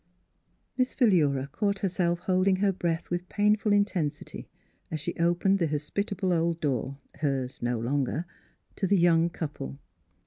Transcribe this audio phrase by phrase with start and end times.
[0.79, 4.49] Miss Philura caught herself holding her breath with painful intensity
[4.89, 8.25] as she opened the hospitable old door— hers no longer—
[8.77, 9.77] to the young couple.